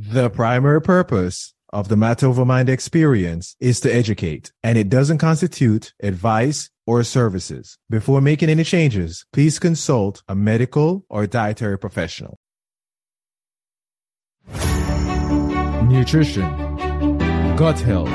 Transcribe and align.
The 0.00 0.30
primary 0.30 0.80
purpose 0.80 1.54
of 1.72 1.88
the 1.88 1.96
Matter 1.96 2.28
Over 2.28 2.44
Mind 2.44 2.68
experience 2.68 3.56
is 3.58 3.80
to 3.80 3.92
educate, 3.92 4.52
and 4.62 4.78
it 4.78 4.88
doesn't 4.88 5.18
constitute 5.18 5.92
advice 6.00 6.70
or 6.86 7.02
services. 7.02 7.78
Before 7.90 8.20
making 8.20 8.48
any 8.48 8.62
changes, 8.62 9.26
please 9.32 9.58
consult 9.58 10.22
a 10.28 10.36
medical 10.36 11.04
or 11.10 11.26
dietary 11.26 11.80
professional. 11.80 12.38
Nutrition, 15.88 16.46
gut 17.56 17.80
health, 17.80 18.08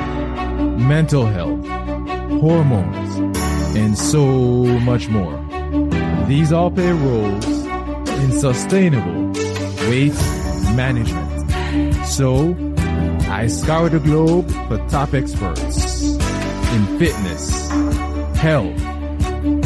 mental 0.78 1.26
health, 1.26 1.66
hormones, 2.40 3.36
and 3.76 3.98
so 3.98 4.24
much 4.80 5.08
more. 5.08 5.36
These 6.28 6.50
all 6.50 6.70
play 6.70 6.92
roles 6.92 7.44
in 7.44 8.32
sustainable 8.32 9.32
weight 9.90 10.14
management. 10.74 11.33
So, 12.06 12.54
I 13.28 13.48
scour 13.48 13.88
the 13.88 13.98
globe 13.98 14.48
for 14.68 14.78
top 14.88 15.12
experts 15.12 16.04
in 16.04 16.98
fitness, 17.00 17.68
health, 18.36 18.80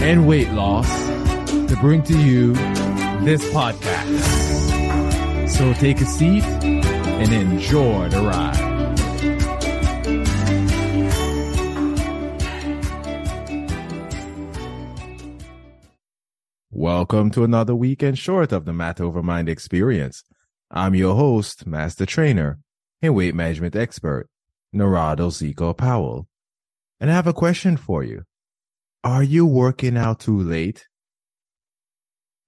and 0.01 0.27
weight 0.27 0.51
loss 0.53 0.89
to 1.69 1.77
bring 1.83 2.03
to 2.05 2.19
you 2.19 2.55
this 3.25 3.45
podcast. 3.53 5.49
So 5.51 5.75
take 5.75 6.01
a 6.01 6.07
seat 6.07 6.45
and 6.45 7.31
enjoy 7.31 8.09
the 8.09 8.23
ride. 8.23 8.69
Welcome 16.71 17.31
to 17.33 17.45
another 17.45 17.75
weekend 17.75 18.19
short 18.19 18.53
of 18.53 18.65
the 18.65 18.73
Matter 18.73 19.05
Over 19.05 19.23
Mind 19.23 19.49
experience. 19.49 20.25
I'm 20.71 20.95
your 20.95 21.17
host, 21.17 21.67
Master 21.67 22.05
Trainer, 22.05 22.59
and 23.01 23.15
Weight 23.15 23.35
Management 23.35 23.75
Expert, 23.75 24.29
Narado 24.75 25.31
Zeco 25.31 25.75
Powell. 25.75 26.29
And 27.01 27.11
I 27.11 27.15
have 27.15 27.27
a 27.27 27.33
question 27.33 27.77
for 27.77 28.05
you. 28.05 28.25
Are 29.03 29.23
you 29.23 29.47
working 29.47 29.97
out 29.97 30.21
too 30.21 30.39
late? 30.39 30.87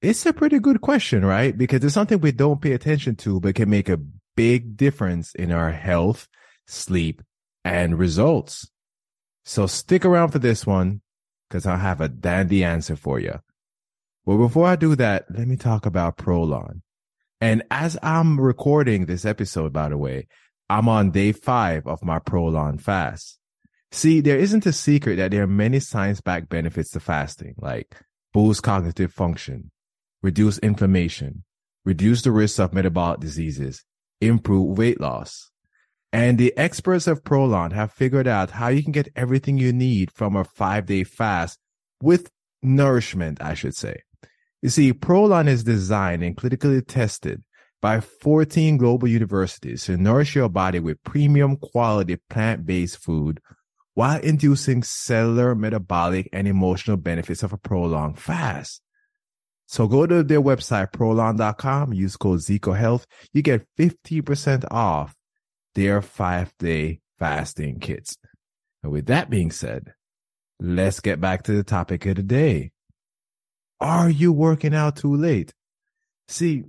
It's 0.03 0.27
a 0.27 0.33
pretty 0.33 0.59
good 0.59 0.81
question, 0.81 1.25
right? 1.25 1.57
Because 1.57 1.83
it's 1.85 1.95
something 1.95 2.21
we 2.21 2.33
don't 2.33 2.61
pay 2.61 2.73
attention 2.73 3.17
to, 3.17 3.41
but 3.41 3.55
can 3.55 3.71
make 3.71 3.89
a 3.89 4.01
big 4.37 4.77
difference 4.77 5.35
in 5.35 5.51
our 5.53 5.71
health, 5.71 6.29
sleep, 6.67 7.23
and 7.65 7.99
results. 7.99 8.71
So 9.45 9.67
stick 9.67 10.05
around 10.05 10.31
for 10.31 10.39
this 10.39 10.67
one 10.67 11.01
because 11.49 11.67
I'll 11.67 11.79
have 11.79 12.01
a 12.01 12.09
dandy 12.09 12.65
answer 12.65 12.97
for 12.97 13.19
you. 13.19 13.41
But 14.27 14.37
before 14.37 14.67
I 14.67 14.77
do 14.77 14.95
that, 14.97 15.25
let 15.31 15.49
me 15.49 15.57
talk 15.57 15.87
about 15.87 16.19
Prolon. 16.19 16.83
And 17.41 17.63
as 17.71 17.97
I'm 18.03 18.39
recording 18.39 19.07
this 19.07 19.25
episode, 19.25 19.73
by 19.73 19.89
the 19.89 19.97
way, 19.97 20.27
I'm 20.69 20.89
on 20.89 21.11
day 21.11 21.33
five 21.33 21.87
of 21.87 22.05
my 22.05 22.19
Prolon 22.19 22.81
fast. 22.81 23.39
See, 23.93 24.21
there 24.21 24.39
isn't 24.39 24.67
a 24.67 24.73
secret 24.73 25.17
that 25.17 25.31
there 25.31 25.43
are 25.45 25.49
many 25.49 25.81
science 25.81 26.21
backed 26.21 26.49
benefits 26.49 26.91
to 26.91 27.01
fasting, 27.01 27.55
like 27.59 27.97
boost 28.33 28.63
cognitive 28.63 29.13
function, 29.13 29.71
reduce 30.23 30.59
inflammation, 30.59 31.45
reduce 31.85 32.23
the 32.23 32.31
risk 32.31 32.61
of 32.61 32.73
metabolic 32.75 33.21
diseases, 33.21 33.85
improve 34.21 34.79
weight 34.79 35.01
loss. 35.01 35.51
And 36.13 36.39
the 36.39 36.57
experts 36.57 37.07
of 37.07 37.25
Prolon 37.25 37.73
have 37.73 37.93
figured 37.93 38.29
out 38.29 38.53
how 38.53 38.69
you 38.69 38.83
can 38.83 38.93
get 38.93 39.09
everything 39.17 39.59
you 39.59 39.73
need 39.73 40.13
from 40.13 40.37
a 40.37 40.45
five 40.45 40.87
day 40.87 41.05
fast 41.05 41.59
with 42.03 42.31
nourishment, 42.63 43.41
I 43.41 43.55
should 43.55 43.75
say. 43.75 44.03
You 44.63 44.69
see, 44.69 44.93
Prolon 44.93 45.49
is 45.49 45.65
designed 45.65 46.23
and 46.23 46.37
clinically 46.37 46.87
tested 46.87 47.43
by 47.81 48.01
14 48.01 48.77
global 48.77 49.09
universities 49.09 49.85
to 49.85 49.97
nourish 49.97 50.35
your 50.35 50.49
body 50.49 50.79
with 50.79 51.03
premium 51.03 51.57
quality 51.57 52.17
plant-based 52.29 52.99
food 52.99 53.41
while 53.95 54.21
inducing 54.21 54.83
cellular, 54.83 55.55
metabolic, 55.55 56.29
and 56.33 56.47
emotional 56.47 56.97
benefits 56.97 57.43
of 57.43 57.53
a 57.53 57.59
prolonged 57.59 58.19
fast. 58.19 58.83
So 59.67 59.87
go 59.87 60.07
to 60.07 60.23
their 60.23 60.43
website, 60.43 60.93
prolon.com, 60.93 61.93
use 61.93 62.17
code 62.17 62.41
ZecoHealth. 62.41 63.05
You 63.33 63.43
get 63.43 63.67
50% 63.79 64.65
off 64.71 65.15
their 65.75 66.03
five 66.03 66.53
day 66.59 67.01
fasting 67.19 67.79
kits. 67.79 68.19
And 68.83 68.91
with 68.91 69.07
that 69.07 69.31
being 69.31 69.51
said, 69.51 69.95
let's 70.59 71.01
get 71.01 71.21
back 71.21 71.45
to 71.45 71.53
the 71.53 71.63
topic 71.63 72.05
of 72.07 72.17
the 72.17 72.23
day. 72.23 72.73
Are 73.81 74.11
you 74.11 74.33
working 74.33 74.75
out 74.75 74.97
too 74.97 75.17
late? 75.17 75.55
See, 76.29 76.65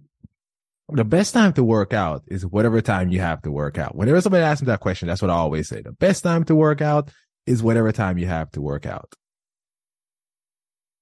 the 0.90 1.04
best 1.06 1.34
time 1.34 1.54
to 1.54 1.64
work 1.64 1.94
out 1.94 2.24
is 2.28 2.46
whatever 2.46 2.82
time 2.82 3.10
you 3.10 3.20
have 3.20 3.42
to 3.44 3.52
work 3.52 3.78
out. 3.78 3.96
Whenever 3.96 4.20
somebody 4.22 4.44
asks 4.44 4.62
me 4.62 4.68
that 4.68 4.80
question, 4.80 5.08
that's 5.08 5.22
what 5.22 5.32
I 5.32 5.36
always 5.36 5.68
say. 5.68 5.82
The 5.82 5.92
best 5.92 6.24
time 6.24 6.44
to 6.46 6.56
work 6.56 6.82
out 6.82 7.12
is 7.46 7.64
whatever 7.64 7.92
time 7.92 8.18
you 8.18 8.28
have 8.28 8.52
to 8.52 8.62
work 8.62 8.86
out. 8.86 9.14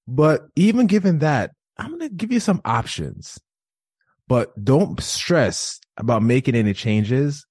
But 0.07 0.47
even 0.55 0.87
given 0.87 1.19
that, 1.19 1.51
I'm 1.77 1.89
going 1.89 2.01
to 2.01 2.09
give 2.09 2.31
you 2.31 2.39
some 2.39 2.61
options, 2.65 3.39
but 4.27 4.51
don't 4.63 4.99
stress 5.01 5.79
about 5.97 6.23
making 6.23 6.55
any 6.55 6.73
changes 6.73 7.45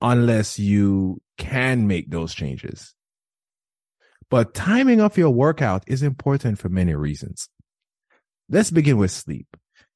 unless 0.00 0.58
you 0.58 1.20
can 1.38 1.86
make 1.86 2.10
those 2.10 2.34
changes. 2.34 2.94
But 4.28 4.54
timing 4.54 5.00
of 5.00 5.18
your 5.18 5.30
workout 5.30 5.84
is 5.86 6.02
important 6.02 6.58
for 6.58 6.68
many 6.68 6.94
reasons. 6.94 7.48
Let's 8.52 8.72
begin 8.72 8.96
with 8.96 9.12
sleep. 9.12 9.46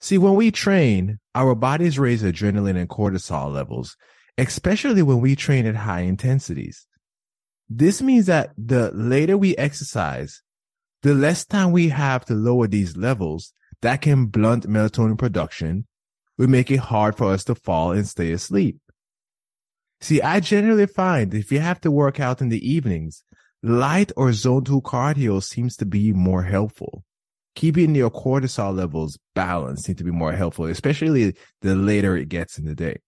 See, 0.01 0.17
when 0.17 0.37
we 0.37 0.53
train, 0.53 1.19
our 1.35 1.57
bodies 1.57 1.99
raise 1.99 2.23
adrenaline 2.23 2.79
and 2.79 2.89
cortisol 2.89 3.53
levels, 3.53 3.97
especially 4.39 5.03
when 5.03 5.21
we 5.21 5.35
train 5.35 5.67
at 5.67 5.75
high 5.75 6.03
intensities. 6.03 6.87
This 7.69 8.01
means 8.01 8.27
that 8.27 8.53
the 8.57 8.93
later 8.93 9.37
we 9.37 9.57
exercise, 9.57 10.41
the 11.03 11.15
less 11.15 11.45
time 11.45 11.73
we 11.73 11.89
have 11.89 12.25
to 12.27 12.35
lower 12.35 12.69
these 12.69 12.97
levels 12.97 13.53
that 13.83 14.03
can 14.03 14.27
blunt 14.27 14.69
melatonin 14.69 15.19
production, 15.19 15.89
will 16.39 16.47
make 16.47 16.71
it 16.71 16.79
hard 16.79 17.17
for 17.17 17.33
us 17.33 17.43
to 17.45 17.57
fall 17.57 17.91
and 17.91 18.07
stay 18.07 18.31
asleep. 18.31 18.79
See, 20.01 20.23
I 20.23 20.39
generally 20.39 20.87
find 20.87 21.35
if 21.35 21.51
you 21.51 21.59
have 21.59 21.81
to 21.81 21.91
work 21.91 22.21
out 22.21 22.41
in 22.41 22.51
the 22.51 22.71
evenings, 22.73 23.25
light 23.65 24.13
or 24.17 24.33
zone 24.33 24.63
two 24.63 24.81
cardio 24.83 25.43
seems 25.43 25.77
to 25.79 25.85
be 25.85 26.13
more 26.13 26.45
helpful 26.45 27.04
keeping 27.55 27.95
your 27.95 28.11
cortisol 28.11 28.75
levels 28.75 29.19
balanced 29.35 29.89
need 29.89 29.99
to 29.99 30.05
be 30.05 30.11
more 30.11 30.33
helpful, 30.33 30.67
especially 30.67 31.35
the 31.61 31.75
later 31.75 32.17
it 32.17 32.29
gets 32.29 32.59
in 32.59 32.65
the 32.65 32.75
day. 32.75 33.01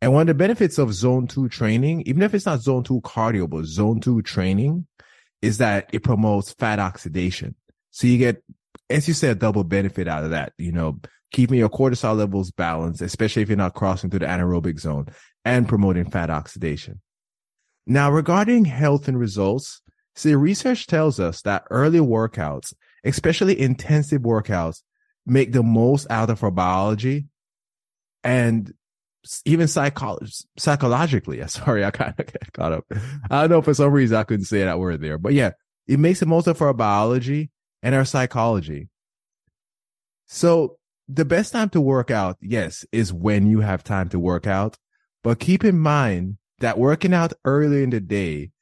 And 0.00 0.12
one 0.12 0.22
of 0.22 0.26
the 0.28 0.34
benefits 0.34 0.78
of 0.78 0.92
zone 0.92 1.26
two 1.28 1.48
training, 1.48 2.02
even 2.06 2.22
if 2.22 2.34
it's 2.34 2.46
not 2.46 2.60
zone 2.60 2.82
two 2.82 3.00
cardio, 3.02 3.48
but 3.48 3.66
zone 3.66 4.00
two 4.00 4.22
training 4.22 4.86
is 5.42 5.58
that 5.58 5.90
it 5.92 6.02
promotes 6.02 6.52
fat 6.52 6.78
oxidation. 6.78 7.54
So 7.90 8.06
you 8.06 8.18
get, 8.18 8.42
as 8.90 9.06
you 9.06 9.14
said, 9.14 9.36
a 9.36 9.38
double 9.38 9.64
benefit 9.64 10.08
out 10.08 10.24
of 10.24 10.30
that, 10.30 10.54
you 10.58 10.72
know, 10.72 10.98
keeping 11.30 11.58
your 11.58 11.68
cortisol 11.68 12.16
levels 12.16 12.50
balanced, 12.50 13.02
especially 13.02 13.42
if 13.42 13.48
you're 13.48 13.56
not 13.56 13.74
crossing 13.74 14.10
through 14.10 14.20
the 14.20 14.26
anaerobic 14.26 14.80
zone 14.80 15.06
and 15.44 15.68
promoting 15.68 16.10
fat 16.10 16.30
oxidation. 16.30 17.00
Now, 17.86 18.10
regarding 18.10 18.64
health 18.64 19.08
and 19.08 19.18
results, 19.18 19.82
see, 20.14 20.34
research 20.34 20.86
tells 20.86 21.18
us 21.18 21.42
that 21.42 21.64
early 21.70 21.98
workouts 21.98 22.74
especially 23.04 23.60
intensive 23.60 24.22
workouts, 24.22 24.82
make 25.26 25.52
the 25.52 25.62
most 25.62 26.06
out 26.10 26.30
of 26.30 26.42
our 26.42 26.50
biology 26.50 27.26
and 28.24 28.72
even 29.44 29.66
psycholo- 29.66 30.44
psychologically. 30.58 31.42
Sorry, 31.48 31.84
I 31.84 31.90
kind 31.90 32.14
of 32.18 32.26
got 32.26 32.52
caught 32.52 32.72
up. 32.72 32.84
I 33.30 33.42
don't 33.42 33.50
know 33.50 33.62
for 33.62 33.74
some 33.74 33.92
reason 33.92 34.16
I 34.16 34.24
couldn't 34.24 34.46
say 34.46 34.64
that 34.64 34.78
word 34.78 35.00
there, 35.00 35.18
but 35.18 35.32
yeah, 35.34 35.52
it 35.86 35.98
makes 35.98 36.20
the 36.20 36.26
most 36.26 36.46
of 36.46 36.60
our 36.62 36.74
biology 36.74 37.50
and 37.82 37.94
our 37.94 38.04
psychology. 38.04 38.88
So 40.26 40.78
the 41.08 41.24
best 41.24 41.52
time 41.52 41.68
to 41.70 41.80
work 41.80 42.10
out, 42.10 42.36
yes, 42.40 42.86
is 42.92 43.12
when 43.12 43.46
you 43.46 43.60
have 43.60 43.84
time 43.84 44.08
to 44.10 44.18
work 44.18 44.46
out, 44.46 44.78
but 45.22 45.40
keep 45.40 45.64
in 45.64 45.78
mind 45.78 46.38
that 46.60 46.78
working 46.78 47.12
out 47.12 47.32
early 47.44 47.82
in 47.82 47.90
the 47.90 48.00
day 48.00 48.52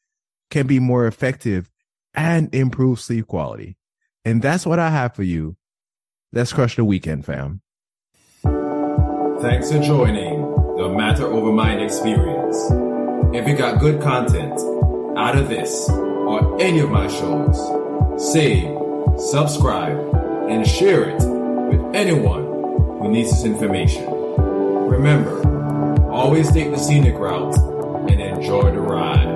can 0.51 0.67
be 0.67 0.81
more 0.81 1.07
effective 1.07 1.71
and 2.15 2.53
improve 2.55 3.01
sleep 3.01 3.27
quality. 3.27 3.77
And 4.25 4.43
that's 4.43 4.67
what 4.67 4.79
I 4.79 4.91
have 4.91 5.15
for 5.15 5.23
you. 5.23 5.57
Let's 6.33 6.53
crush 6.53 6.77
the 6.77 6.85
weekend, 6.85 7.25
fam. 7.25 7.63
Thanks 8.43 9.73
for 9.73 9.81
joining 9.81 10.41
the 10.77 10.89
Matter 10.89 11.27
Over 11.27 11.51
Mind 11.51 11.83
experience. 11.83 12.57
If 13.35 13.49
you 13.49 13.57
got 13.57 13.81
good 13.81 14.03
content 14.03 14.61
out 15.17 15.37
of 15.37 15.49
this 15.49 15.89
or 15.89 16.61
any 16.61 16.81
of 16.81 16.91
my 16.91 17.09
shows, 17.09 17.57
save, 18.33 18.69
subscribe, 19.19 19.97
and 20.51 20.67
share 20.67 21.09
it 21.09 21.23
with 21.23 21.95
anyone 21.95 22.45
who 22.99 23.11
needs 23.11 23.31
this 23.31 23.45
information. 23.45 24.05
Remember, 24.37 25.41
always 26.11 26.51
take 26.53 26.71
the 26.71 26.79
scenic 26.79 27.15
route 27.15 27.57
and 28.11 28.21
enjoy 28.21 28.71
the 28.73 28.81
ride. 28.81 29.30